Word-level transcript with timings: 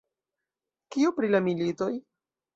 Kio 0.95 1.13
pri 1.19 1.31
la 1.35 1.43
militoj? 1.51 1.91